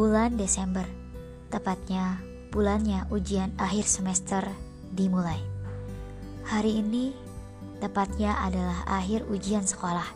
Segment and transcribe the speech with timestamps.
[0.00, 0.88] Bulan Desember,
[1.52, 4.40] tepatnya bulannya ujian akhir semester
[4.96, 5.36] dimulai.
[6.48, 7.12] Hari ini
[7.84, 10.08] tepatnya adalah akhir ujian sekolah.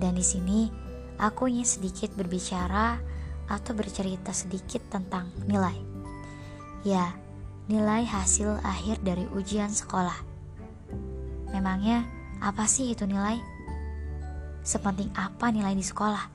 [0.00, 0.72] Dan di sini
[1.20, 2.96] aku ingin sedikit berbicara
[3.52, 5.76] atau bercerita sedikit tentang nilai.
[6.80, 7.12] Ya,
[7.68, 10.24] nilai hasil akhir dari ujian sekolah.
[11.52, 12.00] Memangnya
[12.40, 13.36] apa sih itu nilai?
[14.64, 16.32] Sepenting apa nilai di sekolah?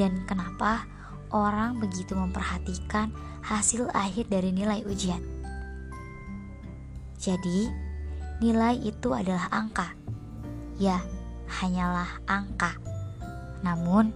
[0.00, 0.93] Dan kenapa
[1.34, 3.10] orang begitu memperhatikan
[3.42, 5.18] hasil akhir dari nilai ujian?
[7.18, 7.66] Jadi,
[8.38, 9.98] nilai itu adalah angka.
[10.78, 11.02] Ya,
[11.58, 12.78] hanyalah angka.
[13.66, 14.14] Namun,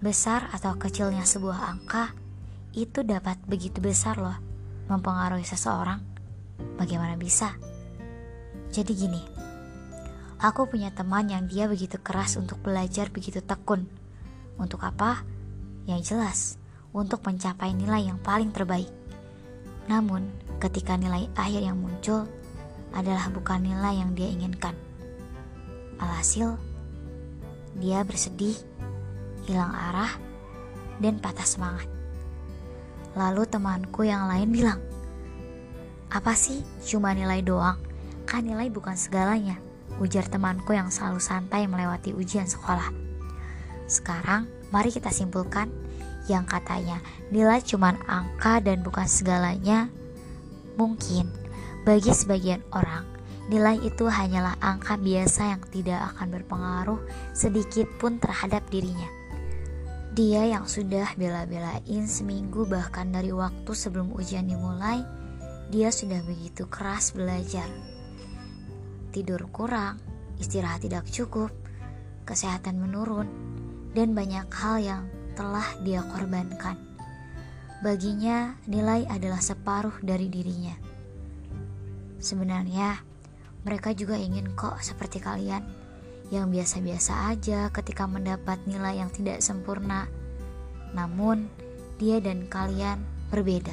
[0.00, 2.16] besar atau kecilnya sebuah angka
[2.72, 4.38] itu dapat begitu besar loh
[4.88, 6.00] mempengaruhi seseorang.
[6.78, 7.54] Bagaimana bisa?
[8.70, 9.22] Jadi gini,
[10.38, 13.90] aku punya teman yang dia begitu keras untuk belajar begitu tekun.
[14.54, 15.26] Untuk apa?
[15.88, 16.38] Yang jelas,
[16.90, 18.90] untuk mencapai nilai yang paling terbaik.
[19.86, 22.26] Namun, ketika nilai akhir yang muncul
[22.94, 24.74] adalah bukan nilai yang dia inginkan.
[26.02, 26.58] Alhasil,
[27.78, 28.56] dia bersedih,
[29.46, 30.10] hilang arah,
[30.98, 31.86] dan patah semangat.
[33.14, 34.80] Lalu temanku yang lain bilang,
[36.10, 36.62] "Apa sih?
[36.82, 37.78] Cuma nilai doang?
[38.26, 39.58] Kan nilai bukan segalanya."
[40.00, 42.88] Ujar temanku yang selalu santai melewati ujian sekolah.
[43.90, 45.70] Sekarang, mari kita simpulkan
[46.30, 47.02] yang katanya
[47.34, 49.90] nilai cuma angka dan bukan segalanya.
[50.78, 51.26] Mungkin
[51.82, 53.04] bagi sebagian orang,
[53.50, 57.00] nilai itu hanyalah angka biasa yang tidak akan berpengaruh
[57.34, 59.10] sedikit pun terhadap dirinya.
[60.10, 65.02] Dia yang sudah bela-belain seminggu bahkan dari waktu sebelum ujian dimulai,
[65.70, 67.66] dia sudah begitu keras belajar.
[69.14, 70.02] Tidur kurang,
[70.38, 71.54] istirahat tidak cukup,
[72.26, 73.26] kesehatan menurun,
[73.94, 75.02] dan banyak hal yang
[75.34, 76.76] telah dia korbankan.
[77.80, 80.76] Baginya, nilai adalah separuh dari dirinya.
[82.20, 83.00] Sebenarnya,
[83.64, 85.64] mereka juga ingin kok seperti kalian
[86.28, 90.06] yang biasa-biasa aja ketika mendapat nilai yang tidak sempurna.
[90.92, 91.48] Namun,
[91.96, 93.00] dia dan kalian
[93.32, 93.72] berbeda.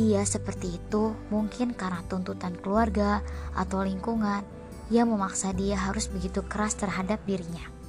[0.00, 3.20] Dia seperti itu mungkin karena tuntutan keluarga
[3.52, 4.40] atau lingkungan
[4.88, 7.79] yang memaksa dia harus begitu keras terhadap dirinya.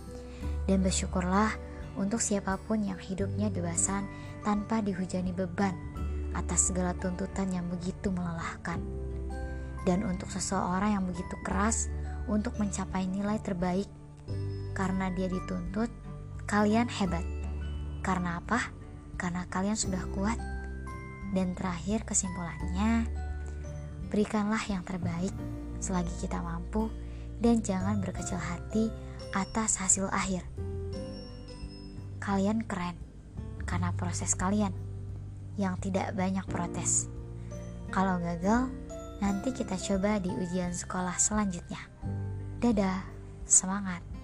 [0.70, 1.54] Dan bersyukurlah
[1.98, 4.08] untuk siapa pun yang hidupnya bebasan
[4.46, 5.74] tanpa dihujani beban
[6.32, 8.80] atas segala tuntutan yang begitu melelahkan.
[9.84, 11.90] Dan untuk seseorang yang begitu keras
[12.30, 13.90] untuk mencapai nilai terbaik
[14.72, 15.92] karena dia dituntut,
[16.48, 17.26] kalian hebat.
[18.02, 18.72] Karena apa?
[19.20, 20.40] Karena kalian sudah kuat.
[21.32, 23.08] Dan terakhir kesimpulannya,
[24.12, 25.32] berikanlah yang terbaik
[25.80, 26.92] selagi kita mampu
[27.41, 28.94] dan jangan berkecil hati
[29.34, 30.46] atas hasil akhir.
[32.22, 32.96] Kalian keren
[33.66, 34.72] karena proses kalian
[35.57, 37.09] yang tidak banyak protes.
[37.91, 38.72] Kalau gagal,
[39.19, 41.81] nanti kita coba di ujian sekolah selanjutnya.
[42.62, 43.03] Dadah,
[43.44, 44.21] semangat!